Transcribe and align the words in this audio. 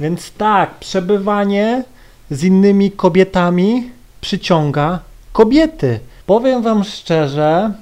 Więc 0.00 0.32
tak, 0.32 0.74
przebywanie 0.74 1.84
z 2.30 2.44
innymi 2.44 2.90
kobietami 2.90 3.90
przyciąga 4.20 4.98
kobiety. 5.32 6.00
Powiem 6.26 6.62
wam 6.62 6.84
szczerze, 6.84 7.72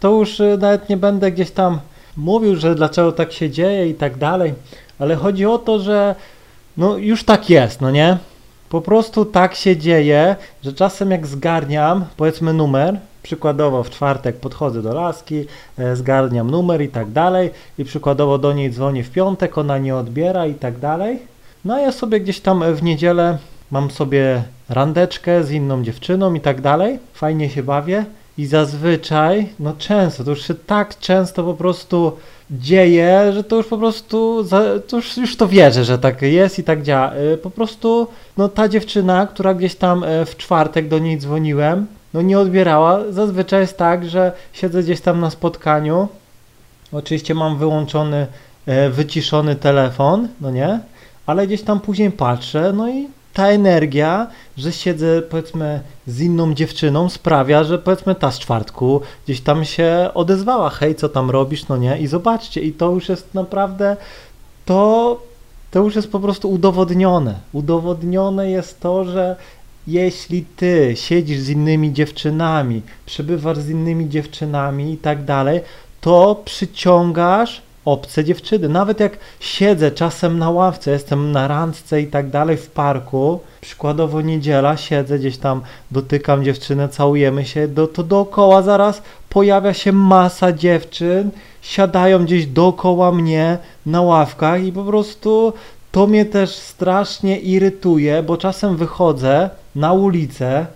to 0.00 0.10
już 0.10 0.40
y, 0.40 0.58
nawet 0.60 0.88
nie 0.88 0.96
będę 0.96 1.32
gdzieś 1.32 1.50
tam 1.50 1.80
mówił, 2.16 2.56
że 2.56 2.74
dlaczego 2.74 3.12
tak 3.12 3.32
się 3.32 3.50
dzieje 3.50 3.88
i 3.88 3.94
tak 3.94 4.16
dalej, 4.16 4.54
ale 4.98 5.16
chodzi 5.16 5.46
o 5.46 5.58
to, 5.58 5.78
że 5.78 6.14
no 6.76 6.96
już 6.96 7.24
tak 7.24 7.50
jest, 7.50 7.80
no 7.80 7.90
nie? 7.90 8.18
Po 8.68 8.80
prostu 8.80 9.24
tak 9.24 9.54
się 9.54 9.76
dzieje, 9.76 10.36
że 10.64 10.72
czasem 10.72 11.10
jak 11.10 11.26
zgarniam, 11.26 12.04
powiedzmy 12.16 12.52
numer, 12.52 12.98
przykładowo 13.22 13.82
w 13.82 13.90
czwartek 13.90 14.36
podchodzę 14.36 14.82
do 14.82 14.94
laski, 14.94 15.44
e, 15.78 15.96
zgarniam 15.96 16.50
numer 16.50 16.82
i 16.82 16.88
tak 16.88 17.10
dalej 17.10 17.50
i 17.78 17.84
przykładowo 17.84 18.38
do 18.38 18.52
niej 18.52 18.70
dzwonię 18.70 19.04
w 19.04 19.10
piątek, 19.10 19.58
ona 19.58 19.78
nie 19.78 19.96
odbiera 19.96 20.46
i 20.46 20.54
tak 20.54 20.78
dalej. 20.78 21.37
No 21.68 21.74
a 21.74 21.80
ja 21.80 21.92
sobie 21.92 22.20
gdzieś 22.20 22.40
tam 22.40 22.74
w 22.74 22.82
niedzielę 22.82 23.38
mam 23.70 23.90
sobie 23.90 24.42
randeczkę 24.68 25.44
z 25.44 25.50
inną 25.50 25.82
dziewczyną 25.82 26.34
i 26.34 26.40
tak 26.40 26.60
dalej, 26.60 26.98
fajnie 27.14 27.50
się 27.50 27.62
bawię 27.62 28.04
i 28.38 28.46
zazwyczaj, 28.46 29.48
no 29.60 29.74
często, 29.78 30.24
to 30.24 30.30
już 30.30 30.46
się 30.46 30.54
tak 30.54 30.98
często 30.98 31.44
po 31.44 31.54
prostu 31.54 32.12
dzieje, 32.50 33.32
że 33.32 33.44
to 33.44 33.56
już 33.56 33.66
po 33.66 33.78
prostu, 33.78 34.44
to 34.88 34.96
już, 34.96 35.16
już 35.16 35.36
to 35.36 35.48
wierzę, 35.48 35.84
że 35.84 35.98
tak 35.98 36.22
jest 36.22 36.58
i 36.58 36.64
tak 36.64 36.82
działa. 36.82 37.12
Y, 37.14 37.38
Po 37.38 37.50
prostu, 37.50 38.06
no 38.36 38.48
ta 38.48 38.68
dziewczyna, 38.68 39.26
która 39.26 39.54
gdzieś 39.54 39.74
tam 39.74 40.04
y, 40.04 40.24
w 40.24 40.36
czwartek 40.36 40.88
do 40.88 40.98
niej 40.98 41.18
dzwoniłem, 41.18 41.86
no 42.14 42.22
nie 42.22 42.38
odbierała. 42.38 43.00
Zazwyczaj 43.10 43.60
jest 43.60 43.78
tak, 43.78 44.08
że 44.08 44.32
siedzę 44.52 44.82
gdzieś 44.82 45.00
tam 45.00 45.20
na 45.20 45.30
spotkaniu, 45.30 46.08
oczywiście 46.92 47.34
mam 47.34 47.58
wyłączony, 47.58 48.26
wyciszony 48.90 49.56
telefon, 49.56 50.28
no 50.40 50.50
nie, 50.50 50.80
ale 51.28 51.46
gdzieś 51.46 51.62
tam 51.62 51.80
później 51.80 52.10
patrzę, 52.10 52.72
no 52.72 52.88
i 52.90 53.08
ta 53.34 53.48
energia, 53.48 54.26
że 54.56 54.72
siedzę 54.72 55.22
powiedzmy 55.22 55.80
z 56.06 56.20
inną 56.20 56.54
dziewczyną 56.54 57.08
sprawia, 57.08 57.64
że 57.64 57.78
powiedzmy 57.78 58.14
ta 58.14 58.30
z 58.30 58.38
czwartku 58.38 59.00
gdzieś 59.24 59.40
tam 59.40 59.64
się 59.64 60.10
odezwała, 60.14 60.70
hej, 60.70 60.94
co 60.94 61.08
tam 61.08 61.30
robisz, 61.30 61.68
no 61.68 61.76
nie, 61.76 61.98
i 61.98 62.06
zobaczcie, 62.06 62.60
i 62.60 62.72
to 62.72 62.90
już 62.90 63.08
jest 63.08 63.34
naprawdę, 63.34 63.96
to, 64.64 65.20
to 65.70 65.78
już 65.78 65.96
jest 65.96 66.12
po 66.12 66.20
prostu 66.20 66.50
udowodnione. 66.50 67.34
Udowodnione 67.52 68.50
jest 68.50 68.80
to, 68.80 69.04
że 69.04 69.36
jeśli 69.86 70.44
ty 70.56 70.92
siedzisz 70.96 71.38
z 71.38 71.48
innymi 71.48 71.92
dziewczynami, 71.92 72.82
przebywasz 73.06 73.58
z 73.58 73.70
innymi 73.70 74.08
dziewczynami 74.08 74.92
i 74.92 74.96
tak 74.96 75.24
dalej, 75.24 75.60
to 76.00 76.42
przyciągasz 76.44 77.67
obce 77.92 78.24
dziewczyny. 78.24 78.68
Nawet 78.68 79.00
jak 79.00 79.18
siedzę 79.40 79.90
czasem 79.90 80.38
na 80.38 80.50
ławce, 80.50 80.90
jestem 80.90 81.32
na 81.32 81.48
randce 81.48 82.00
i 82.00 82.06
tak 82.06 82.30
dalej 82.30 82.56
w 82.56 82.70
parku, 82.70 83.40
przykładowo 83.60 84.20
niedziela, 84.20 84.76
siedzę 84.76 85.18
gdzieś 85.18 85.38
tam, 85.38 85.62
dotykam 85.90 86.44
dziewczynę, 86.44 86.88
całujemy 86.88 87.44
się, 87.44 87.68
do, 87.68 87.86
to 87.86 88.02
dookoła 88.02 88.62
zaraz 88.62 89.02
pojawia 89.28 89.74
się 89.74 89.92
masa 89.92 90.52
dziewczyn, 90.52 91.30
siadają 91.62 92.24
gdzieś 92.24 92.46
dookoła 92.46 93.12
mnie 93.12 93.58
na 93.86 94.02
ławkach 94.02 94.64
i 94.64 94.72
po 94.72 94.84
prostu 94.84 95.52
to 95.92 96.06
mnie 96.06 96.24
też 96.24 96.50
strasznie 96.50 97.38
irytuje, 97.38 98.22
bo 98.22 98.36
czasem 98.36 98.76
wychodzę 98.76 99.50
na 99.74 99.92
ulicę, 99.92 100.66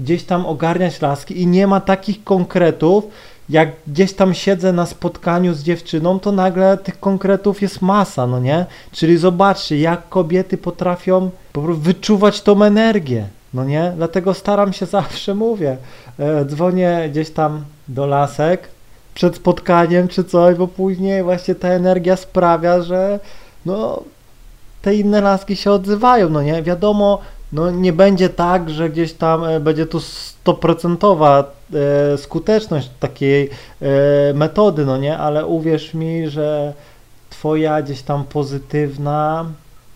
gdzieś 0.00 0.22
tam 0.24 0.46
ogarniać 0.46 1.00
laski 1.00 1.40
i 1.42 1.46
nie 1.46 1.66
ma 1.66 1.80
takich 1.80 2.24
konkretów, 2.24 3.04
jak 3.52 3.68
gdzieś 3.86 4.12
tam 4.12 4.34
siedzę 4.34 4.72
na 4.72 4.86
spotkaniu 4.86 5.54
z 5.54 5.62
dziewczyną, 5.62 6.20
to 6.20 6.32
nagle 6.32 6.76
tych 6.76 7.00
konkretów 7.00 7.62
jest 7.62 7.82
masa, 7.82 8.26
no 8.26 8.40
nie? 8.40 8.66
Czyli 8.92 9.18
zobaczcie, 9.18 9.78
jak 9.78 10.08
kobiety 10.08 10.58
potrafią 10.58 11.30
po 11.52 11.62
prostu 11.62 11.82
wyczuwać 11.82 12.42
tą 12.42 12.62
energię, 12.62 13.26
no 13.54 13.64
nie? 13.64 13.92
Dlatego 13.96 14.34
staram 14.34 14.72
się 14.72 14.86
zawsze, 14.98 15.34
mówię, 15.34 15.76
e, 16.18 16.44
dzwonię 16.44 17.08
gdzieś 17.10 17.30
tam 17.30 17.64
do 17.88 18.06
lasek 18.06 18.68
przed 19.14 19.36
spotkaniem 19.36 20.08
czy 20.08 20.24
coś, 20.24 20.56
bo 20.56 20.68
później 20.68 21.22
właśnie 21.22 21.54
ta 21.54 21.68
energia 21.68 22.16
sprawia, 22.16 22.82
że 22.82 23.20
no 23.66 24.02
te 24.82 24.94
inne 24.94 25.20
laski 25.20 25.56
się 25.56 25.72
odzywają, 25.72 26.28
no 26.28 26.42
nie? 26.42 26.62
Wiadomo, 26.62 27.18
no 27.52 27.70
nie 27.70 27.92
będzie 27.92 28.28
tak, 28.28 28.70
że 28.70 28.90
gdzieś 28.90 29.12
tam 29.12 29.44
e, 29.44 29.60
będzie 29.60 29.86
tu 29.86 30.00
stoprocentowa 30.00 31.52
e, 32.14 32.18
skuteczność 32.18 32.90
takiej 33.00 33.50
e, 33.82 34.34
metody, 34.34 34.86
no 34.86 34.96
nie? 34.96 35.18
Ale 35.18 35.46
uwierz 35.46 35.94
mi, 35.94 36.28
że 36.28 36.72
twoja 37.30 37.82
gdzieś 37.82 38.02
tam 38.02 38.24
pozytywna 38.24 39.46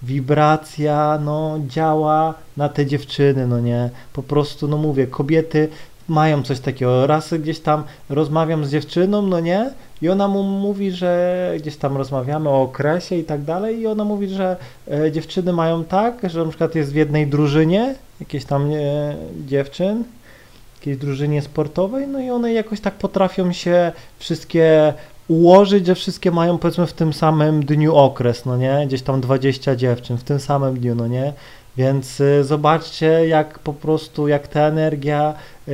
wibracja, 0.02 1.18
no 1.24 1.58
działa 1.68 2.34
na 2.56 2.68
te 2.68 2.86
dziewczyny, 2.86 3.46
no 3.46 3.60
nie? 3.60 3.90
Po 4.12 4.22
prostu, 4.22 4.68
no 4.68 4.76
mówię, 4.76 5.06
kobiety 5.06 5.68
mają 6.08 6.42
coś 6.42 6.60
takiego. 6.60 7.06
Raz 7.06 7.34
gdzieś 7.34 7.60
tam 7.60 7.84
rozmawiam 8.08 8.64
z 8.64 8.70
dziewczyną, 8.70 9.22
no 9.22 9.40
nie? 9.40 9.70
I 10.02 10.08
ona 10.08 10.28
mu 10.28 10.42
mówi, 10.42 10.90
że 10.90 11.52
gdzieś 11.58 11.76
tam 11.76 11.96
rozmawiamy 11.96 12.48
o 12.48 12.62
okresie 12.62 13.16
i 13.16 13.24
tak 13.24 13.42
dalej, 13.42 13.80
i 13.80 13.86
ona 13.86 14.04
mówi, 14.04 14.28
że 14.28 14.56
e, 14.90 15.12
dziewczyny 15.12 15.52
mają 15.52 15.84
tak, 15.84 16.30
że 16.30 16.44
na 16.44 16.48
przykład 16.48 16.74
jest 16.74 16.92
w 16.92 16.94
jednej 16.94 17.26
drużynie, 17.26 17.94
jakieś 18.20 18.44
tam 18.44 18.70
e, 18.72 19.14
dziewczyn, 19.46 20.04
jakiejś 20.76 20.96
drużynie 20.96 21.42
sportowej, 21.42 22.06
no 22.06 22.20
i 22.20 22.30
one 22.30 22.52
jakoś 22.52 22.80
tak 22.80 22.94
potrafią 22.94 23.52
się 23.52 23.92
wszystkie 24.18 24.94
ułożyć, 25.28 25.86
że 25.86 25.94
wszystkie 25.94 26.30
mają 26.30 26.58
powiedzmy 26.58 26.86
w 26.86 26.92
tym 26.92 27.12
samym 27.12 27.64
dniu 27.64 27.96
okres, 27.96 28.44
no 28.44 28.56
nie? 28.56 28.84
Gdzieś 28.86 29.02
tam 29.02 29.20
20 29.20 29.76
dziewczyn 29.76 30.18
w 30.18 30.24
tym 30.24 30.40
samym 30.40 30.80
dniu, 30.80 30.94
no 30.94 31.06
nie? 31.06 31.32
Więc 31.76 32.20
y, 32.20 32.44
zobaczcie, 32.44 33.28
jak 33.28 33.58
po 33.58 33.72
prostu, 33.72 34.28
jak 34.28 34.48
ta 34.48 34.60
energia 34.60 35.34
y, 35.68 35.72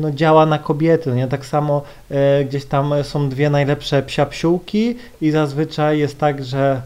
no, 0.00 0.10
działa 0.10 0.46
na 0.46 0.58
kobiety. 0.58 1.10
Nie? 1.10 1.28
Tak 1.28 1.46
samo 1.46 1.82
y, 2.10 2.44
gdzieś 2.44 2.64
tam 2.64 2.94
są 3.02 3.28
dwie 3.28 3.50
najlepsze 3.50 4.02
psiapsiółki 4.02 4.96
i 5.20 5.30
zazwyczaj 5.30 5.98
jest 5.98 6.18
tak, 6.18 6.44
że 6.44 6.82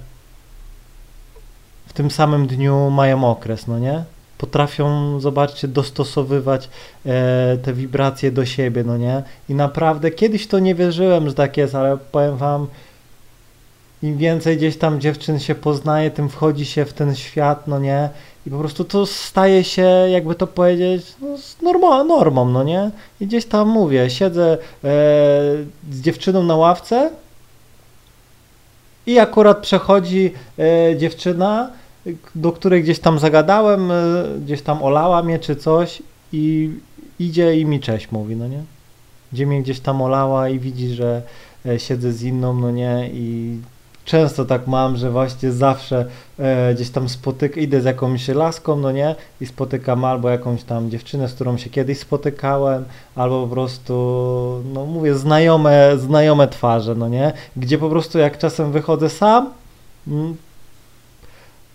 w 1.86 1.92
tym 1.92 2.10
samym 2.10 2.46
dniu 2.46 2.90
mają 2.90 3.24
okres, 3.24 3.66
no 3.66 3.78
nie? 3.78 4.04
Potrafią, 4.38 5.20
zobaczcie, 5.20 5.68
dostosowywać 5.68 6.68
e, 7.06 7.58
te 7.62 7.72
wibracje 7.72 8.30
do 8.30 8.46
siebie, 8.46 8.84
no 8.84 8.96
nie? 8.96 9.22
I 9.48 9.54
naprawdę 9.54 10.10
kiedyś 10.10 10.46
to 10.46 10.58
nie 10.58 10.74
wierzyłem, 10.74 11.28
że 11.28 11.34
tak 11.34 11.56
jest, 11.56 11.74
ale 11.74 11.98
powiem 12.12 12.36
wam, 12.36 12.66
im 14.02 14.16
więcej 14.16 14.56
gdzieś 14.56 14.76
tam 14.76 15.00
dziewczyn 15.00 15.38
się 15.38 15.54
poznaje, 15.54 16.10
tym 16.10 16.28
wchodzi 16.28 16.66
się 16.66 16.84
w 16.84 16.92
ten 16.92 17.14
świat, 17.16 17.68
no 17.68 17.78
nie? 17.78 18.08
I 18.46 18.50
po 18.50 18.58
prostu 18.58 18.84
to 18.84 19.06
staje 19.06 19.64
się, 19.64 19.82
jakby 20.10 20.34
to 20.34 20.46
powiedzieć, 20.46 21.06
no, 21.20 21.28
norma, 21.62 22.04
normą, 22.04 22.44
no 22.44 22.62
nie? 22.62 22.90
I 23.20 23.26
gdzieś 23.26 23.44
tam 23.44 23.68
mówię, 23.68 24.10
siedzę 24.10 24.52
e, 24.52 24.58
z 25.90 26.00
dziewczyną 26.00 26.42
na 26.42 26.56
ławce 26.56 27.10
i 29.06 29.18
akurat 29.18 29.58
przechodzi 29.58 30.32
e, 30.58 30.96
dziewczyna, 30.96 31.70
do 32.34 32.52
której 32.52 32.82
gdzieś 32.82 32.98
tam 32.98 33.18
zagadałem, 33.18 33.90
e, 33.90 34.24
gdzieś 34.44 34.62
tam 34.62 34.82
olała 34.82 35.22
mnie 35.22 35.38
czy 35.38 35.56
coś 35.56 36.02
i 36.32 36.70
idzie 37.18 37.58
i 37.58 37.64
mi 37.64 37.80
cześć 37.80 38.12
mówi, 38.12 38.36
no 38.36 38.48
nie? 38.48 38.62
Gdzie 39.32 39.46
mnie 39.46 39.62
gdzieś 39.62 39.80
tam 39.80 40.02
olała 40.02 40.48
i 40.48 40.58
widzi, 40.58 40.88
że 40.88 41.22
e, 41.66 41.78
siedzę 41.78 42.12
z 42.12 42.22
inną, 42.22 42.54
no 42.54 42.70
nie? 42.70 43.10
I 43.12 43.58
często 44.08 44.44
tak 44.44 44.66
mam, 44.66 44.96
że 44.96 45.10
właśnie 45.10 45.52
zawsze 45.52 46.06
e, 46.38 46.74
gdzieś 46.74 46.90
tam 46.90 47.08
spotykam, 47.08 47.62
idę 47.62 47.80
z 47.80 47.84
jakąś 47.84 48.28
laską, 48.28 48.76
no 48.76 48.92
nie, 48.92 49.14
i 49.40 49.46
spotykam 49.46 50.04
albo 50.04 50.30
jakąś 50.30 50.62
tam 50.62 50.90
dziewczynę, 50.90 51.28
z 51.28 51.34
którą 51.34 51.58
się 51.58 51.70
kiedyś 51.70 51.98
spotykałem, 51.98 52.84
albo 53.16 53.42
po 53.42 53.54
prostu, 53.54 53.94
no 54.72 54.86
mówię, 54.86 55.14
znajome, 55.14 55.98
znajome 55.98 56.48
twarze, 56.48 56.94
no 56.94 57.08
nie, 57.08 57.32
gdzie 57.56 57.78
po 57.78 57.90
prostu 57.90 58.18
jak 58.18 58.38
czasem 58.38 58.72
wychodzę 58.72 59.10
sam, 59.10 59.50
mm, 60.06 60.36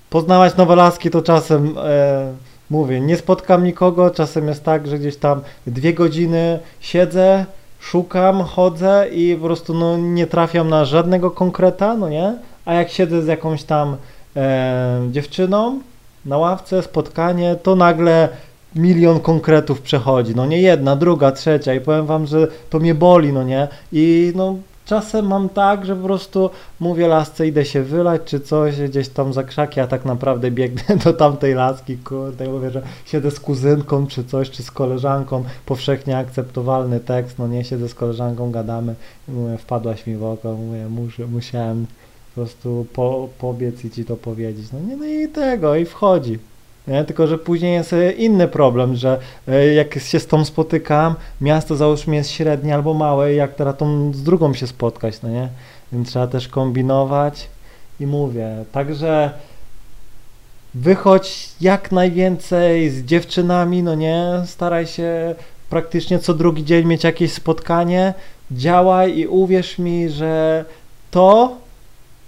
poznawać 0.10 0.58
nowe 0.58 0.76
laski 0.76 1.10
to 1.10 1.22
czasem, 1.22 1.76
e, 1.78 2.34
mówię, 2.70 3.02
nie 3.02 3.18
spotkam 3.18 3.64
nikogo, 3.64 4.10
czasem 4.10 4.48
jest 4.48 4.64
tak, 4.64 4.88
że 4.88 5.00
gdzieś 5.00 5.18
tam 5.18 5.42
dwie 5.68 5.94
godziny 5.94 6.60
siedzę, 6.80 7.46
szukam, 7.84 8.44
chodzę 8.44 9.08
i 9.12 9.36
po 9.36 9.46
prostu 9.46 9.74
no, 9.74 9.98
nie 9.98 10.28
trafiam 10.28 10.70
na 10.70 10.86
żadnego 10.86 11.32
konkreta, 11.32 11.96
no 11.96 12.10
nie? 12.10 12.36
A 12.66 12.74
jak 12.74 12.90
siedzę 12.90 13.22
z 13.22 13.28
jakąś 13.28 13.64
tam 13.64 13.98
e, 14.36 15.08
dziewczyną 15.12 15.80
na 16.26 16.38
ławce, 16.38 16.84
spotkanie, 16.84 17.56
to 17.64 17.76
nagle 17.76 18.30
milion 18.76 19.20
konkretów 19.20 19.82
przechodzi, 19.82 20.36
no 20.36 20.46
nie 20.46 20.62
jedna, 20.62 20.96
druga, 20.96 21.32
trzecia 21.32 21.74
i 21.74 21.82
powiem 21.82 22.06
wam, 22.06 22.26
że 22.26 22.48
to 22.70 22.80
mnie 22.80 22.96
boli, 22.96 23.34
no 23.34 23.44
nie? 23.44 23.68
I 23.92 24.34
no 24.36 24.56
czasem 24.86 25.28
mam 25.28 25.50
tak, 25.50 25.86
że 25.86 25.96
po 25.96 26.04
prostu 26.04 26.50
mówię 26.80 27.08
lasce, 27.08 27.48
idę 27.48 27.66
się 27.66 27.84
wylać 27.84 28.22
czy 28.26 28.40
coś, 28.40 28.82
gdzieś 28.82 29.10
tam 29.10 29.34
za 29.34 29.44
krzaki, 29.44 29.80
a 29.80 29.88
tak 29.88 30.06
naprawdę 30.06 30.52
biegnę 30.52 30.98
do 31.06 31.14
tamtej 31.14 31.54
laski, 31.54 31.98
kurde, 31.98 32.50
mówię, 32.50 32.72
że 32.72 32.82
siedzę 33.06 33.32
z 33.32 33.40
kuzynką 33.40 34.08
czy 34.08 34.24
coś, 34.24 34.50
czy 34.50 34.64
z 34.64 34.72
koleżanką, 34.72 35.44
powszechnie 35.66 36.18
akceptowalny 36.18 37.00
tekst, 37.00 37.40
no 37.40 37.48
nie, 37.48 37.64
siedzę 37.64 37.90
z 37.90 37.96
koleżanką, 37.96 38.52
gadamy, 38.52 38.96
mówię, 39.28 39.58
wpadłaś 39.58 40.08
mi 40.08 40.16
w 40.16 40.24
oko, 40.24 40.54
mówię, 40.54 40.90
muszę, 40.90 41.28
musiałem 41.28 41.86
Po 42.36 42.42
prostu 42.42 42.86
po, 42.94 43.30
pobiec 43.40 43.86
i 43.86 43.92
ci 43.92 44.06
to 44.06 44.16
powiedzieć. 44.16 44.66
No 44.74 44.80
nie, 44.80 44.98
no 44.98 45.06
i 45.06 45.28
tego, 45.28 45.76
i 45.76 45.86
wchodzi. 45.86 46.40
Nie? 46.88 47.04
Tylko, 47.04 47.28
że 47.28 47.38
później 47.38 47.74
jest 47.74 47.94
e, 47.94 48.12
inny 48.12 48.48
problem, 48.48 48.96
że 48.96 49.20
e, 49.48 49.68
jak 49.74 50.00
się 50.00 50.20
z 50.20 50.28
tą 50.28 50.46
spotykam, 50.46 51.16
miasto 51.42 51.76
załóżmy 51.76 52.16
jest 52.16 52.32
średnie 52.32 52.76
albo 52.76 52.94
małe, 52.94 53.34
jak 53.34 53.56
teraz 53.56 53.78
tą 53.78 54.14
z 54.14 54.24
drugą 54.24 54.54
się 54.54 54.68
spotkać, 54.68 55.22
no 55.22 55.30
nie? 55.30 55.50
Więc 55.92 56.10
trzeba 56.10 56.28
też 56.28 56.48
kombinować 56.48 57.48
i 58.00 58.08
mówię. 58.08 58.48
Także 58.72 59.32
wychodź 60.74 61.50
jak 61.62 61.92
najwięcej 61.92 62.90
z 62.90 63.06
dziewczynami, 63.06 63.84
no 63.84 63.96
nie? 63.96 64.26
Staraj 64.46 64.88
się 64.88 65.36
praktycznie 65.70 66.20
co 66.20 66.34
drugi 66.34 66.64
dzień 66.66 66.86
mieć 66.86 67.04
jakieś 67.04 67.34
spotkanie, 67.34 68.14
działaj 68.52 69.18
i 69.18 69.28
uwierz 69.28 69.80
mi, 69.80 70.10
że 70.10 70.66
to, 71.12 71.58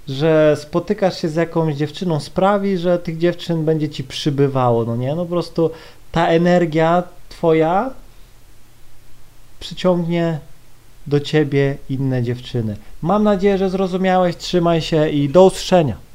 że 0.07 0.57
spotykasz 0.59 1.21
się 1.21 1.29
z 1.29 1.35
jakąś 1.35 1.75
dziewczyną 1.75 2.19
sprawi, 2.19 2.77
że 2.77 2.99
tych 2.99 3.17
dziewczyn 3.17 3.65
będzie 3.65 3.89
ci 3.89 4.03
przybywało, 4.03 4.85
no 4.85 4.95
nie? 4.95 5.15
No 5.15 5.25
po 5.25 5.29
prostu 5.29 5.71
ta 6.11 6.27
energia 6.27 7.03
twoja 7.29 7.91
przyciągnie 9.59 10.39
do 11.07 11.19
ciebie 11.19 11.77
inne 11.89 12.23
dziewczyny. 12.23 12.77
Mam 13.01 13.23
nadzieję, 13.23 13.57
że 13.57 13.69
zrozumiałeś, 13.69 14.37
trzymaj 14.37 14.81
się 14.81 15.09
i 15.09 15.29
do 15.29 15.45
usłyszenia. 15.45 16.05